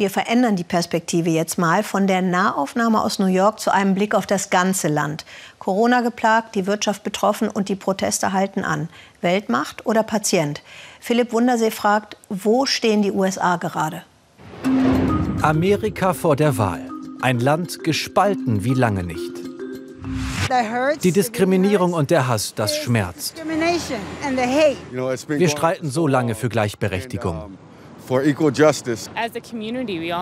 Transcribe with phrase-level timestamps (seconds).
[0.00, 4.14] Wir verändern die Perspektive jetzt mal von der Nahaufnahme aus New York zu einem Blick
[4.14, 5.26] auf das ganze Land.
[5.58, 8.88] Corona geplagt, die Wirtschaft betroffen und die Proteste halten an.
[9.20, 10.62] Weltmacht oder Patient?
[11.00, 14.04] Philipp Wundersee fragt, wo stehen die USA gerade?
[15.42, 16.80] Amerika vor der Wahl.
[17.20, 19.34] Ein Land gespalten wie lange nicht.
[21.04, 23.34] Die Diskriminierung und der Hass, das schmerzt.
[25.28, 27.58] Wir streiten so lange für Gleichberechtigung.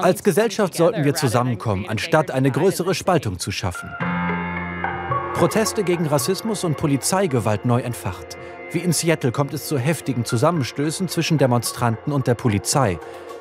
[0.02, 3.88] Als Gesellschaft sollten wir zusammenkommen, anstatt eine größere Spaltung zu schaffen.
[5.34, 8.36] Proteste gegen Rassismus und Polizeigewalt neu entfacht.
[8.72, 12.98] Wie in Seattle kommt es zu heftigen Zusammenstößen zwischen Demonstranten und der Polizei.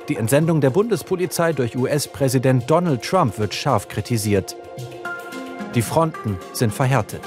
[0.07, 4.55] Die Entsendung der Bundespolizei durch US-Präsident Donald Trump wird scharf kritisiert.
[5.75, 7.21] Die Fronten sind verhärtet.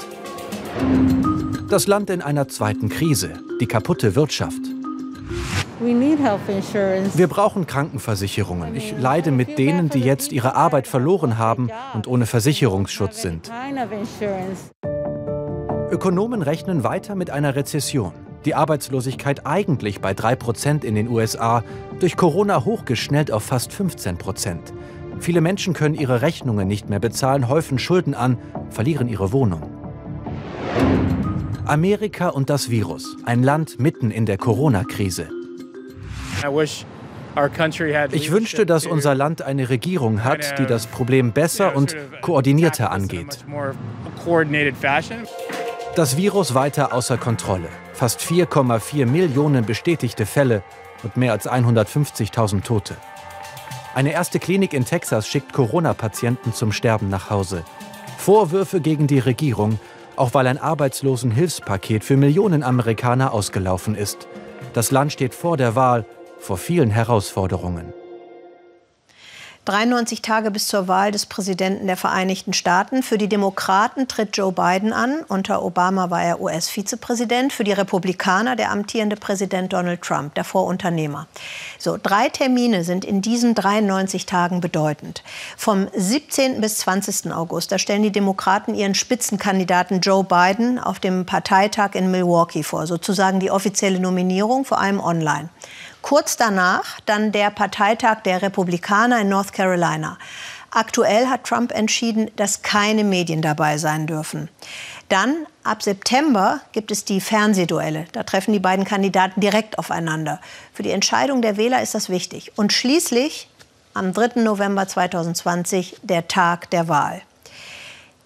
[1.69, 4.70] Das Land in einer zweiten Krise, die kaputte Wirtschaft.
[5.83, 8.75] Wir brauchen Krankenversicherungen.
[8.75, 13.51] Ich leide mit denen, die jetzt ihre Arbeit verloren haben und ohne Versicherungsschutz sind.
[15.89, 18.13] Ökonomen rechnen weiter mit einer Rezession.
[18.45, 21.63] Die Arbeitslosigkeit eigentlich bei 3% in den USA,
[21.99, 24.59] durch Corona hochgeschnellt auf fast 15%.
[25.19, 28.37] Viele Menschen können ihre Rechnungen nicht mehr bezahlen, häufen Schulden an,
[28.69, 29.63] verlieren ihre Wohnung.
[31.65, 35.40] Amerika und das Virus, ein Land mitten in der Corona-Krise.
[38.11, 43.45] Ich wünschte, dass unser Land eine Regierung hat, die das Problem besser und koordinierter angeht.
[45.95, 47.69] Das Virus weiter außer Kontrolle.
[47.93, 50.63] Fast 4,4 Millionen bestätigte Fälle
[51.03, 52.95] und mehr als 150.000 Tote.
[53.93, 57.63] Eine erste Klinik in Texas schickt Corona-Patienten zum Sterben nach Hause.
[58.17, 59.79] Vorwürfe gegen die Regierung,
[60.15, 64.27] auch weil ein Arbeitslosenhilfspaket für Millionen Amerikaner ausgelaufen ist.
[64.73, 66.05] Das Land steht vor der Wahl,
[66.41, 67.93] vor vielen Herausforderungen.
[69.65, 73.03] 93 Tage bis zur Wahl des Präsidenten der Vereinigten Staaten.
[73.03, 75.23] Für die Demokraten tritt Joe Biden an.
[75.27, 77.53] Unter Obama war er US-Vizepräsident.
[77.53, 81.27] Für die Republikaner der amtierende Präsident Donald Trump, davor Unternehmer.
[81.77, 85.21] So, drei Termine sind in diesen 93 Tagen bedeutend.
[85.55, 86.59] Vom 17.
[86.59, 87.31] bis 20.
[87.31, 92.87] August, da stellen die Demokraten ihren Spitzenkandidaten Joe Biden auf dem Parteitag in Milwaukee vor.
[92.87, 95.49] Sozusagen die offizielle Nominierung, vor allem online.
[96.01, 100.17] Kurz danach dann der Parteitag der Republikaner in North Carolina.
[100.71, 104.49] Aktuell hat Trump entschieden, dass keine Medien dabei sein dürfen.
[105.09, 108.05] Dann ab September gibt es die Fernsehduelle.
[108.13, 110.39] Da treffen die beiden Kandidaten direkt aufeinander.
[110.73, 112.53] Für die Entscheidung der Wähler ist das wichtig.
[112.55, 113.49] Und schließlich
[113.93, 114.41] am 3.
[114.41, 117.21] November 2020 der Tag der Wahl.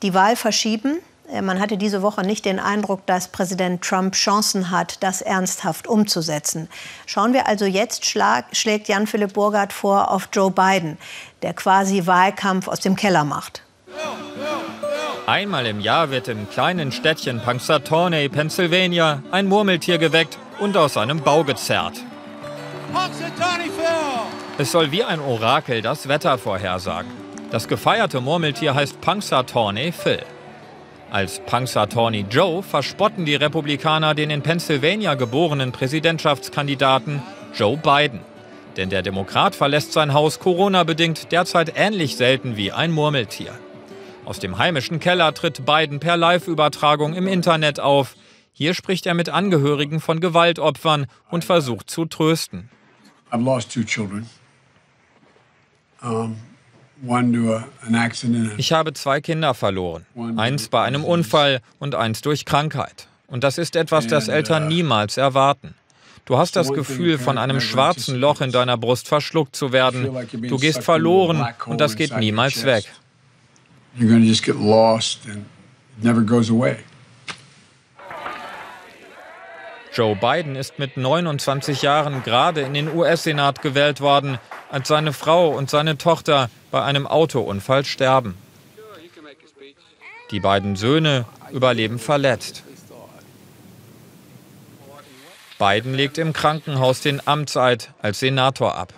[0.03, 0.99] Die Wahl verschieben,
[1.41, 6.69] man hatte diese Woche nicht den Eindruck, dass Präsident Trump Chancen hat, das ernsthaft umzusetzen.
[7.05, 10.97] Schauen wir also jetzt, schlägt Jan-Philipp Burghardt vor auf Joe Biden,
[11.41, 13.63] der quasi Wahlkampf aus dem Keller macht.
[15.25, 21.21] Einmal im Jahr wird im kleinen Städtchen Punxsutawney, Pennsylvania, ein Murmeltier geweckt und aus seinem
[21.21, 21.95] Bau gezerrt.
[24.57, 27.09] Es soll wie ein Orakel das Wetter vorhersagen.
[27.49, 30.23] Das gefeierte Murmeltier heißt Punxsutawney Phil.
[31.11, 37.21] Als Punxsutawney Joe verspotten die Republikaner den in Pennsylvania geborenen Präsidentschaftskandidaten
[37.55, 38.19] Joe Biden.
[38.75, 43.57] Denn der Demokrat verlässt sein Haus Corona-bedingt derzeit ähnlich selten wie ein Murmeltier.
[44.25, 48.15] Aus dem heimischen Keller tritt Biden per Live-Übertragung im Internet auf.
[48.51, 52.69] Hier spricht er mit Angehörigen von Gewaltopfern und versucht zu trösten.
[53.31, 54.29] I've lost two children.
[56.01, 56.37] Um
[58.57, 60.05] ich habe zwei Kinder verloren.
[60.37, 63.07] Eins bei einem Unfall und eins durch Krankheit.
[63.27, 65.73] Und das ist etwas, das Eltern uh, niemals erwarten.
[66.25, 70.09] Du hast das Gefühl, von einem schwarzen Loch in deiner Brust verschluckt zu werden.
[70.31, 72.85] Du gehst verloren und das geht niemals weg.
[79.93, 84.39] Joe Biden ist mit 29 Jahren gerade in den US-Senat gewählt worden,
[84.69, 88.37] als seine Frau und seine Tochter bei einem Autounfall sterben.
[90.29, 91.23] Die beiden Söhne
[91.53, 92.63] überleben verletzt.
[95.57, 98.93] Biden legt im Krankenhaus den Amtseid als Senator ab.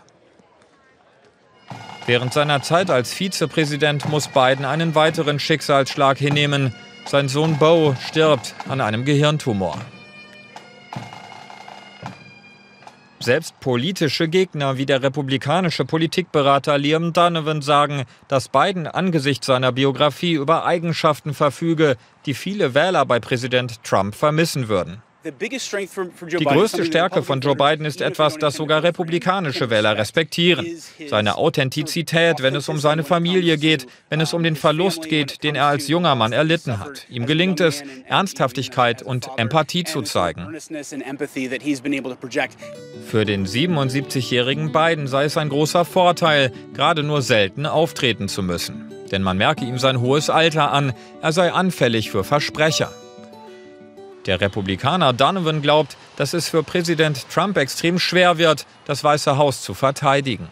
[2.07, 6.73] Während seiner Zeit als Vizepräsident muss Biden einen weiteren Schicksalsschlag hinnehmen.
[7.05, 9.77] Sein Sohn Bo stirbt an einem Gehirntumor.
[13.27, 20.35] Selbst politische Gegner wie der republikanische Politikberater Liam Donovan sagen, dass Biden angesichts seiner Biografie
[20.35, 25.03] über Eigenschaften verfüge, die viele Wähler bei Präsident Trump vermissen würden.
[26.39, 30.65] Die größte Stärke von Joe Biden ist etwas, das sogar republikanische Wähler respektieren.
[31.07, 35.55] Seine Authentizität, wenn es um seine Familie geht, wenn es um den Verlust geht, den
[35.55, 37.05] er als junger Mann erlitten hat.
[37.09, 40.47] Ihm gelingt es, Ernsthaftigkeit und Empathie zu zeigen.
[43.07, 48.91] Für den 77-jährigen Biden sei es ein großer Vorteil, gerade nur selten auftreten zu müssen.
[49.11, 52.91] Denn man merke ihm sein hohes Alter an, er sei anfällig für Versprecher.
[54.27, 59.61] Der Republikaner Donovan glaubt, dass es für Präsident Trump extrem schwer wird, das Weiße Haus
[59.61, 60.49] zu verteidigen.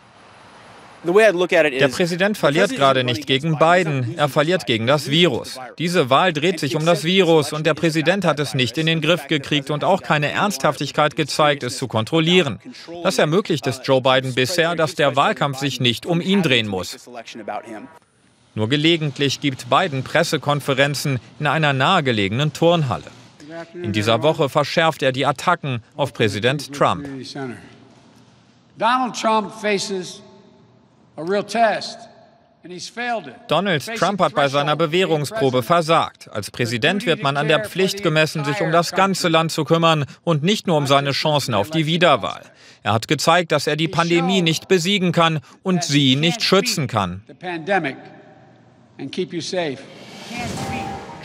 [1.03, 5.59] Der Präsident verliert gerade nicht gegen Biden, er verliert gegen das Virus.
[5.77, 9.01] Diese Wahl dreht sich um das Virus und der Präsident hat es nicht in den
[9.01, 12.59] Griff gekriegt und auch keine Ernsthaftigkeit gezeigt, es zu kontrollieren.
[13.03, 17.07] Das ermöglicht es Joe Biden bisher, dass der Wahlkampf sich nicht um ihn drehen muss.
[18.55, 23.11] Nur gelegentlich gibt Biden Pressekonferenzen in einer nahegelegenen Turnhalle.
[23.73, 27.07] In dieser Woche verschärft er die Attacken auf Präsident Trump.
[28.77, 30.21] Donald Trump faces
[31.15, 31.99] a real test.
[33.47, 36.29] Donald Trump hat bei seiner Bewährungsprobe versagt.
[36.31, 40.05] Als Präsident wird man an der Pflicht gemessen, sich um das ganze Land zu kümmern
[40.23, 42.41] und nicht nur um seine Chancen auf die Wiederwahl.
[42.81, 47.21] Er hat gezeigt, dass er die Pandemie nicht besiegen kann und sie nicht schützen kann.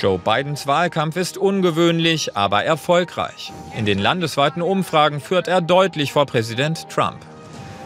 [0.00, 3.52] Joe Bidens Wahlkampf ist ungewöhnlich, aber erfolgreich.
[3.76, 7.19] In den landesweiten Umfragen führt er deutlich vor Präsident Trump.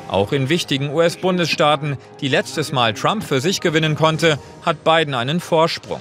[0.07, 5.41] Auch in wichtigen US-Bundesstaaten, die letztes Mal Trump für sich gewinnen konnte, hat Biden einen
[5.41, 6.01] Vorsprung.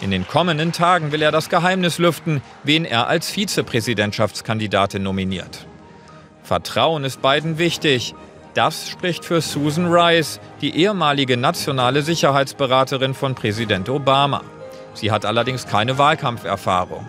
[0.00, 5.66] In den kommenden Tagen will er das Geheimnis lüften, wen er als Vizepräsidentschaftskandidatin nominiert.
[6.44, 8.14] Vertrauen ist Biden wichtig.
[8.54, 14.42] Das spricht für Susan Rice, die ehemalige nationale Sicherheitsberaterin von Präsident Obama.
[14.94, 17.06] Sie hat allerdings keine Wahlkampferfahrung.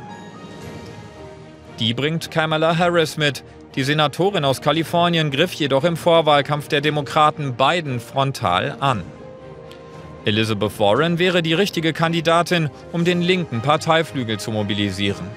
[1.80, 3.44] Die bringt Kamala Harris mit.
[3.76, 9.04] Die Senatorin aus Kalifornien griff jedoch im Vorwahlkampf der Demokraten Biden frontal an.
[10.24, 15.28] Elizabeth Warren wäre die richtige Kandidatin, um den linken Parteiflügel zu mobilisieren.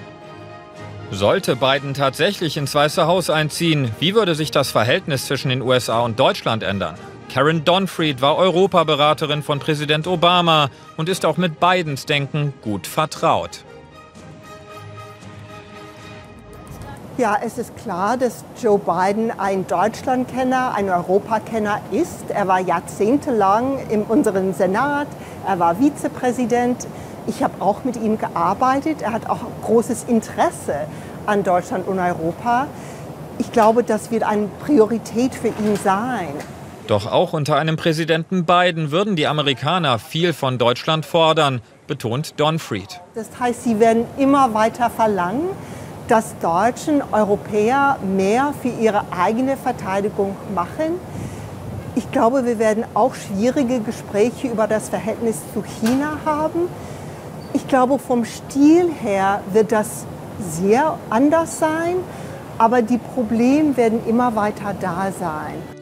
[1.11, 5.99] Sollte Biden tatsächlich ins Weiße Haus einziehen, wie würde sich das Verhältnis zwischen den USA
[6.01, 6.95] und Deutschland ändern?
[7.29, 13.63] Karen Donfried war Europaberaterin von Präsident Obama und ist auch mit Bidens Denken gut vertraut.
[17.19, 22.29] Ja, es ist klar, dass Joe Biden ein Deutschlandkenner, ein Europakenner ist.
[22.29, 25.07] Er war jahrzehntelang in unserem Senat,
[25.45, 26.87] er war Vizepräsident.
[27.27, 29.01] Ich habe auch mit ihm gearbeitet.
[29.01, 30.87] Er hat auch großes Interesse
[31.27, 32.67] an Deutschland und Europa.
[33.37, 36.29] Ich glaube, das wird eine Priorität für ihn sein.
[36.89, 42.57] Doch auch unter einem Präsidenten Biden würden die Amerikaner viel von Deutschland fordern, betont Don
[42.57, 42.99] Fried.
[43.13, 45.49] Das heißt, sie werden immer weiter verlangen,
[46.07, 50.99] dass Deutschen, Europäer mehr für ihre eigene Verteidigung machen.
[51.93, 56.61] Ich glaube, wir werden auch schwierige Gespräche über das Verhältnis zu China haben.
[57.53, 60.07] Ich glaube, vom Stil her wird das
[60.39, 61.97] sehr anders sein,
[62.57, 65.78] aber die Probleme werden immer weiter da sein.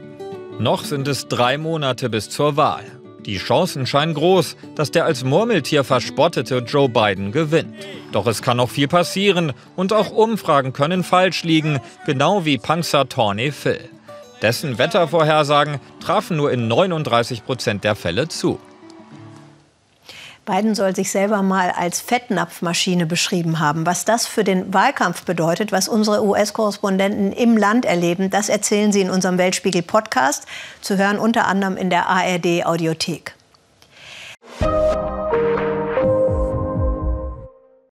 [0.60, 2.84] Noch sind es drei Monate bis zur Wahl.
[3.28, 7.76] Die Chancen scheinen groß, dass der als Murmeltier verspottete Joe Biden gewinnt.
[8.12, 13.52] Doch es kann noch viel passieren und auch Umfragen können falsch liegen, genau wie Punxsutawney
[13.52, 13.82] Phil.
[14.42, 18.60] Dessen Wettervorhersagen trafen nur in 39 Prozent der Fälle zu.
[20.48, 23.86] Biden soll sich selber mal als Fettnapfmaschine beschrieben haben.
[23.86, 29.02] Was das für den Wahlkampf bedeutet, was unsere US-Korrespondenten im Land erleben, das erzählen sie
[29.02, 30.48] in unserem Weltspiegel-Podcast.
[30.82, 33.37] Zu hören unter anderem in der ARD-Audiothek.